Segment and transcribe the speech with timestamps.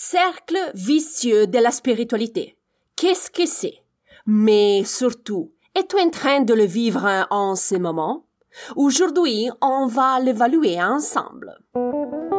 [0.00, 2.56] Cercle vicieux de la spiritualité.
[2.94, 3.82] Qu'est-ce que c'est?
[4.26, 8.22] Mais surtout, es-tu en train de le vivre en ce moment?
[8.76, 11.58] Aujourd'hui, on va l'évaluer ensemble.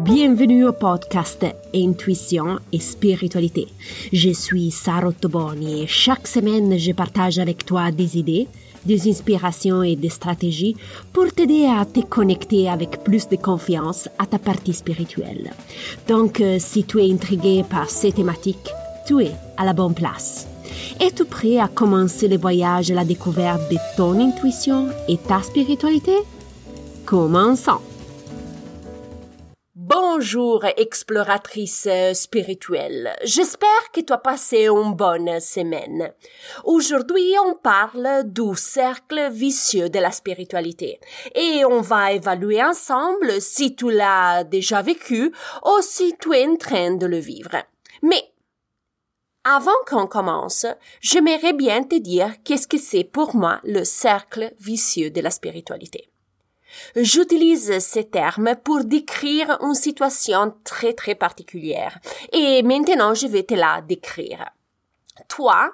[0.00, 3.68] Bienvenue au podcast Intuition et Spiritualité.
[4.12, 8.48] Je suis Sarah Toboni et chaque semaine, je partage avec toi des idées,
[8.86, 10.76] des inspirations et des stratégies
[11.12, 15.52] pour t'aider à te connecter avec plus de confiance à ta partie spirituelle.
[16.08, 18.70] Donc, euh, si tu es intrigué par ces thématiques,
[19.06, 20.46] tu es à la bonne place.
[21.00, 26.16] Es-tu prêt à commencer le voyage à la découverte de ton intuition et ta spiritualité?
[27.04, 27.93] Commençons!
[29.96, 33.14] Bonjour, exploratrice spirituelle.
[33.22, 36.10] J'espère que tu as passé une bonne semaine.
[36.64, 40.98] Aujourd'hui, on parle du cercle vicieux de la spiritualité
[41.36, 45.32] et on va évaluer ensemble si tu l'as déjà vécu
[45.64, 47.54] ou si tu es en train de le vivre.
[48.02, 48.32] Mais
[49.44, 50.66] avant qu'on commence,
[51.02, 56.08] j'aimerais bien te dire qu'est-ce que c'est pour moi le cercle vicieux de la spiritualité.
[56.96, 61.98] J'utilise ces termes pour décrire une situation très très particulière.
[62.32, 64.50] Et maintenant, je vais te la décrire.
[65.28, 65.72] Toi,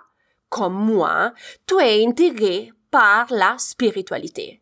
[0.49, 1.33] comme moi,
[1.67, 4.61] tu es intégré par la spiritualité.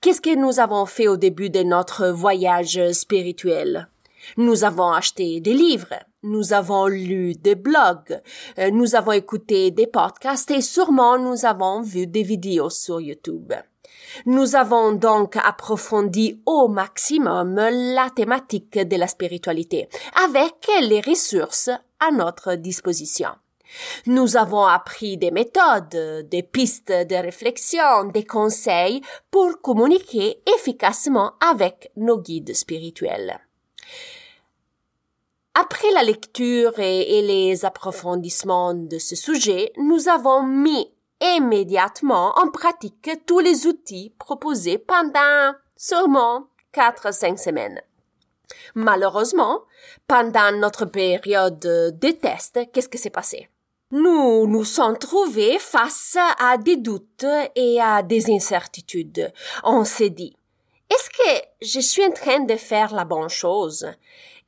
[0.00, 3.88] Qu'est-ce que nous avons fait au début de notre voyage spirituel?
[4.36, 8.20] Nous avons acheté des livres, nous avons lu des blogs,
[8.58, 13.52] euh, nous avons écouté des podcasts et sûrement nous avons vu des vidéos sur YouTube.
[14.26, 19.88] Nous avons donc approfondi au maximum la thématique de la spiritualité
[20.24, 23.30] avec les ressources à notre disposition.
[24.06, 31.90] Nous avons appris des méthodes, des pistes de réflexion, des conseils pour communiquer efficacement avec
[31.96, 33.40] nos guides spirituels.
[35.54, 40.90] Après la lecture et, les approfondissements de ce sujet, nous avons mis
[41.22, 47.80] immédiatement en pratique tous les outils proposés pendant sûrement 4-5 semaines.
[48.74, 49.62] Malheureusement,
[50.06, 53.48] pendant notre période de test, qu'est-ce qui s'est passé?
[53.90, 59.32] Nous nous sommes trouvés face à des doutes et à des incertitudes.
[59.64, 60.34] On s'est dit,
[60.90, 63.86] est-ce que je suis en train de faire la bonne chose?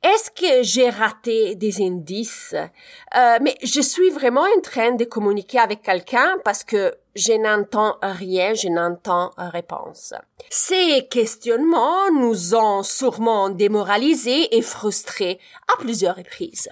[0.05, 2.53] Est-ce que j'ai raté des indices?
[2.53, 7.97] Euh, Mais je suis vraiment en train de communiquer avec quelqu'un parce que je n'entends
[8.03, 10.13] rien, je n'entends réponse.
[10.51, 15.39] Ces questionnements nous ont sûrement démoralisés et frustrés
[15.73, 16.69] à plusieurs reprises.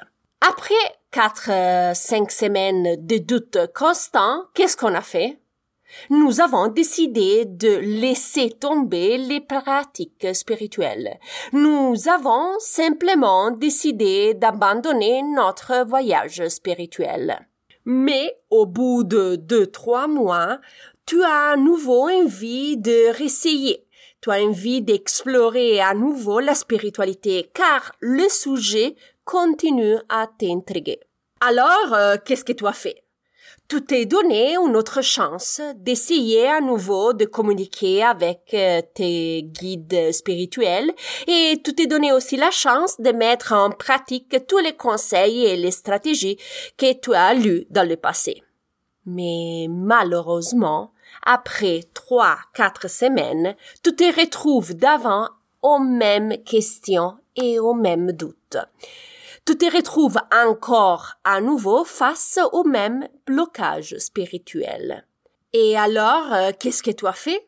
[0.48, 5.40] Après quatre, euh, cinq semaines de doutes constants, qu'est-ce qu'on a fait?
[6.10, 11.20] Nous avons décidé de laisser tomber les pratiques spirituelles.
[11.52, 17.48] Nous avons simplement décidé d'abandonner notre voyage spirituel.
[17.86, 20.60] Mais au bout de deux, trois mois,
[21.06, 23.86] tu as à nouveau envie de réessayer.
[24.22, 31.00] Tu as envie d'explorer à nouveau la spiritualité car le sujet continue à t'intriguer.
[31.42, 33.04] Alors, euh, qu'est-ce que tu as fait?
[33.74, 40.12] Tout est donné une autre chance d'essayer à nouveau de communiquer avec euh, tes guides
[40.12, 40.94] spirituels
[41.26, 45.56] et tout est donné aussi la chance de mettre en pratique tous les conseils et
[45.56, 46.38] les stratégies
[46.78, 48.44] que tu as lus dans le passé.
[49.08, 50.92] Mais malheureusement,
[51.24, 55.30] après trois, quatre semaines, tu te retrouves d'avant
[55.64, 58.58] aux mêmes questions et aux mêmes doutes
[59.46, 65.06] tu te retrouves encore à nouveau face au même blocage spirituel.
[65.52, 67.48] Et alors, euh, qu'est-ce que tu as fait?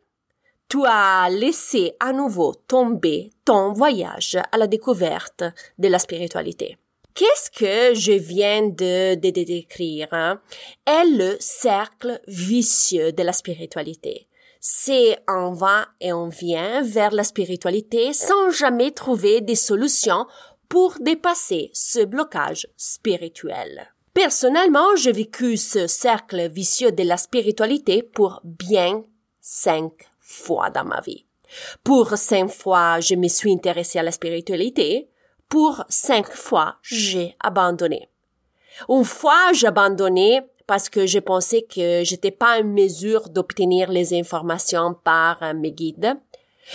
[0.68, 5.44] Tu as laissé à nouveau tomber ton voyage à la découverte
[5.78, 6.78] de la spiritualité.
[7.14, 10.42] Qu'est-ce que je viens de, décrire hein?
[10.86, 14.28] est le cercle vicieux de la spiritualité.
[14.60, 20.26] C'est on va et on vient vers la spiritualité sans jamais trouver des solutions
[20.70, 23.92] pour dépasser ce blocage spirituel.
[24.14, 29.04] Personnellement, j'ai vécu ce cercle vicieux de la spiritualité pour bien
[29.42, 31.26] cinq fois dans ma vie.
[31.84, 35.10] Pour cinq fois, je me suis intéressée à la spiritualité.
[35.50, 38.10] Pour cinq fois, j'ai abandonné.
[38.90, 44.14] Une fois, j'ai abandonné parce que je pensais que j'étais pas en mesure d'obtenir les
[44.14, 46.18] informations par mes guides.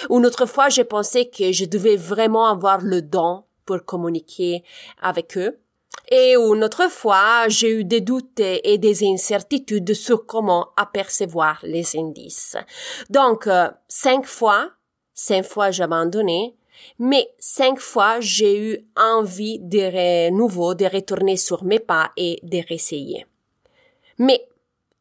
[0.08, 4.64] Une autre fois, je pensais que je devais vraiment avoir le don pour communiquer
[5.00, 5.60] avec eux.
[6.10, 11.96] Et une autre fois, j'ai eu des doutes et des incertitudes sur comment apercevoir les
[11.96, 12.56] indices.
[13.10, 14.70] Donc, euh, cinq fois,
[15.14, 16.56] cinq fois j'ai abandonné,
[16.98, 22.58] Mais cinq fois, j'ai eu envie de nouveau de retourner sur mes pas et de
[22.68, 23.26] réessayer.
[24.18, 24.48] Mais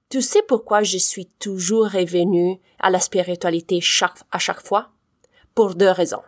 [0.09, 3.79] tu sais pourquoi je suis toujours revenu à la spiritualité
[4.31, 4.89] à chaque fois?
[5.55, 6.23] Pour deux raisons.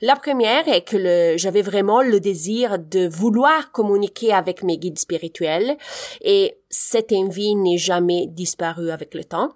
[0.00, 5.76] La première est que j'avais vraiment le désir de vouloir communiquer avec mes guides spirituels
[6.20, 9.52] et cette envie n'est jamais disparue avec le temps.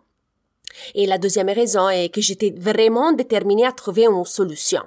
[0.94, 4.82] Et la deuxième raison est que j'étais vraiment déterminée à trouver une solution.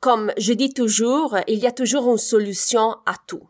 [0.00, 3.48] Comme je dis toujours, il y a toujours une solution à tout.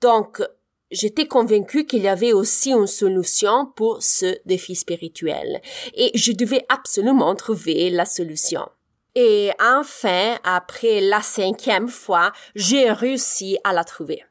[0.00, 0.42] Donc,
[0.90, 5.60] j'étais convaincue qu'il y avait aussi une solution pour ce défi spirituel.
[5.94, 8.68] Et je devais absolument trouver la solution.
[9.14, 14.24] Et enfin, après la cinquième fois, j'ai réussi à la trouver.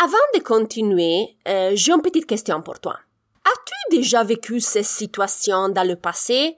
[0.00, 2.98] Avant de continuer, euh, j'ai une petite question pour toi.
[3.44, 6.56] As-tu déjà vécu ces situations dans le passé?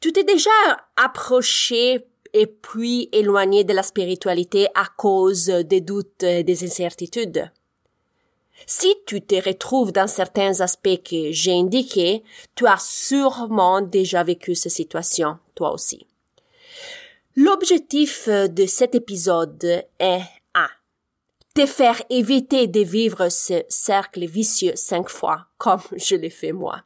[0.00, 0.50] Tu t'es déjà
[0.96, 7.50] approché et puis éloigné de la spiritualité à cause des doutes et des incertitudes?
[8.66, 12.22] Si tu te retrouves dans certains aspects que j'ai indiqués,
[12.54, 16.06] tu as sûrement déjà vécu ces situations, toi aussi.
[17.34, 20.68] L'objectif de cet épisode est à
[21.54, 26.82] te faire éviter de vivre ce cercle vicieux cinq fois, comme je l'ai fait moi.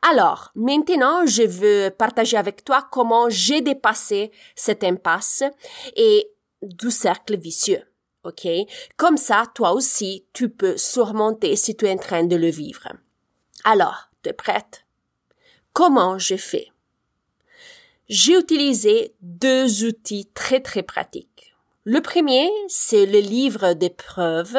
[0.00, 5.44] Alors, maintenant, je veux partager avec toi comment j'ai dépassé cette impasse
[5.94, 6.30] et
[6.62, 7.82] du cercle vicieux.
[8.24, 8.48] OK?
[8.96, 12.88] Comme ça, toi aussi, tu peux surmonter si tu es en train de le vivre.
[13.64, 14.86] Alors, tu es prête?
[15.74, 16.71] Comment j'ai fait?
[18.12, 21.54] J'ai utilisé deux outils très très pratiques.
[21.84, 24.58] Le premier, c'est le livre d'épreuves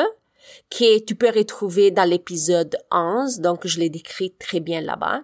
[0.72, 5.22] que tu peux retrouver dans l'épisode 11, donc je l'ai décrit très bien là-bas.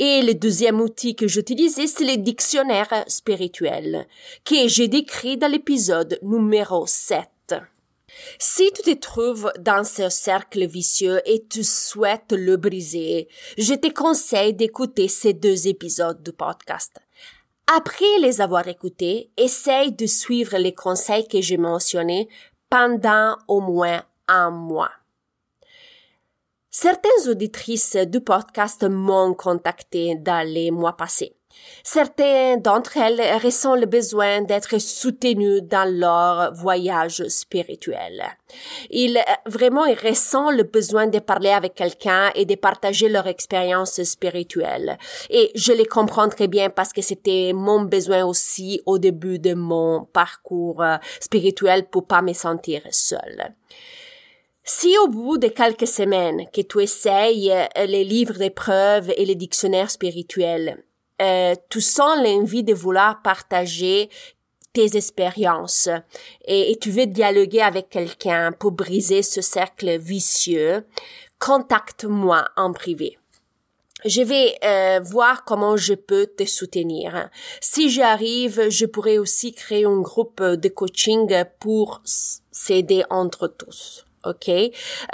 [0.00, 4.08] Et le deuxième outil que j'utilisais, c'est le dictionnaire spirituel,
[4.44, 7.28] que j'ai décrit dans l'épisode numéro 7.
[8.40, 13.92] Si tu te trouves dans ce cercle vicieux et tu souhaites le briser, je te
[13.92, 17.05] conseille d'écouter ces deux épisodes du podcast.
[17.74, 22.28] Après les avoir écoutés, essaye de suivre les conseils que j'ai mentionnés
[22.70, 24.92] pendant au moins un mois.
[26.70, 31.34] Certaines auditrices du podcast m'ont contacté dans les mois passés.
[31.88, 38.24] Certains d'entre elles ressentent le besoin d'être soutenues dans leur voyage spirituel.
[38.90, 44.02] Ils vraiment ils ressentent le besoin de parler avec quelqu'un et de partager leur expérience
[44.02, 44.98] spirituelle.
[45.30, 49.54] Et je les comprends très bien parce que c'était mon besoin aussi au début de
[49.54, 53.54] mon parcours euh, spirituel pour pas me sentir seule.
[54.64, 59.36] Si au bout de quelques semaines que tu essayes euh, les livres d'épreuves et les
[59.36, 60.82] dictionnaires spirituels,
[61.20, 64.10] euh, tu sens l'envie de vouloir partager
[64.72, 65.88] tes expériences
[66.46, 70.84] et, tu veux dialoguer avec quelqu'un pour briser ce cercle vicieux,
[71.38, 73.18] contacte-moi en privé.
[74.04, 77.30] Je vais euh, voir comment je peux te soutenir.
[77.60, 84.48] Si j'arrive, je pourrais aussi créer un groupe de coaching pour s'aider entre tous ok?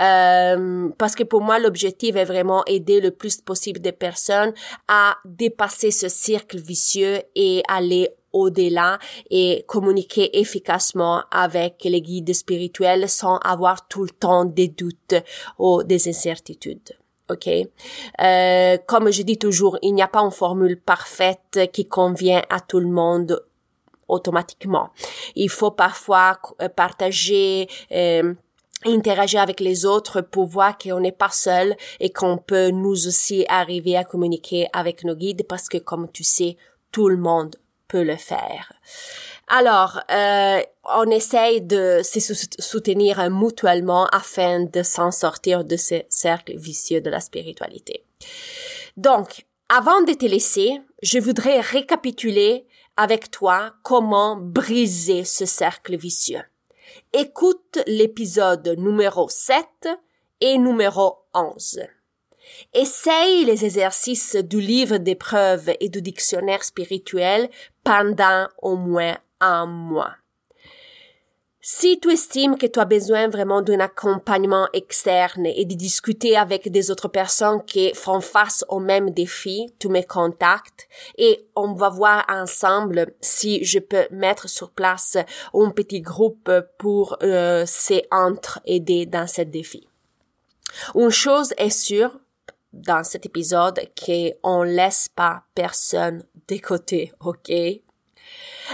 [0.01, 4.53] Euh, Parce que pour moi, l'objectif est vraiment aider le plus possible de personnes
[4.89, 8.99] à dépasser ce cercle vicieux et aller au-delà
[9.31, 15.15] et communiquer efficacement avec les guides spirituels sans avoir tout le temps des doutes
[15.59, 16.97] ou des incertitudes.
[17.31, 17.49] OK?
[17.49, 22.61] Euh, comme je dis toujours, il n'y a pas une formule parfaite qui convient à
[22.61, 23.43] tout le monde
[24.09, 24.91] automatiquement.
[25.35, 26.39] Il faut parfois
[26.77, 28.35] partager euh,
[28.85, 33.45] interagir avec les autres pour voir qu'on n'est pas seul et qu'on peut nous aussi
[33.49, 36.57] arriver à communiquer avec nos guides parce que comme tu sais,
[36.91, 37.57] tout le monde
[37.89, 38.73] peut le faire.
[39.49, 42.21] Alors, euh, on essaye de se
[42.59, 48.05] soutenir mutuellement afin de s'en sortir de ce cercle vicieux de la spiritualité.
[48.97, 56.43] Donc, avant de te laisser, je voudrais récapituler avec toi comment briser ce cercle vicieux
[57.13, 59.89] écoute l'épisode numéro 7
[60.41, 61.81] et numéro 11.
[62.75, 67.49] Essaye les exercices du livre d'épreuves et du dictionnaire spirituel
[67.85, 70.15] pendant au moins un mois.
[71.65, 76.73] Si tu estimes que tu as besoin vraiment d'un accompagnement externe et de discuter avec
[76.73, 81.89] des autres personnes qui font face au même défi, tu me contactes et on va
[81.89, 85.17] voir ensemble si je peux mettre sur place
[85.55, 89.87] un petit groupe pour euh, s'entre-aider dans ce défi.
[90.97, 92.19] Une chose est sûre
[92.73, 97.53] dans cet épisode qu'on laisse pas personne de côté, ok?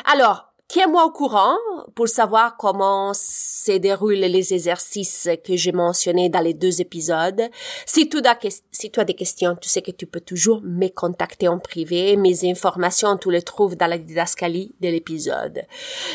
[0.06, 1.56] Alors, tiens-moi au courant
[1.94, 7.42] pour savoir comment se déroulent les exercices que j'ai mentionnés dans les deux épisodes.
[7.86, 12.16] Si tu, as, des questions, tu sais que tu peux toujours me contacter en privé.
[12.16, 15.62] Mes informations, tu les trouves dans la didascalie de l'épisode.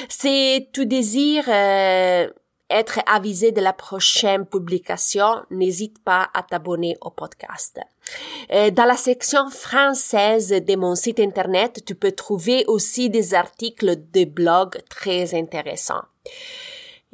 [0.07, 2.29] Si tu désires euh,
[2.69, 7.79] être avisé de la prochaine publication, n'hésite pas à t'abonner au podcast.
[8.51, 13.95] Euh, dans la section française de mon site internet, tu peux trouver aussi des articles
[14.12, 16.03] de blog très intéressants.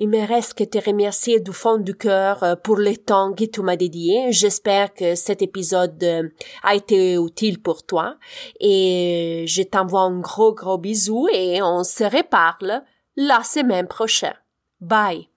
[0.01, 3.43] Il me reste que te remercier du fond du cœur euh, pour le temps que
[3.43, 4.31] tu m'as dédié.
[4.31, 6.29] J'espère que cet épisode euh,
[6.63, 8.15] a été utile pour toi
[8.61, 12.81] et je t'envoie un gros gros bisou et on se reparle
[13.17, 14.37] la semaine prochaine.
[14.79, 15.28] Bye.